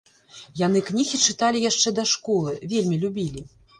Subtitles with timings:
[0.61, 3.45] Яны кнігі чыталі яшчэ да школы, вельмі любілі.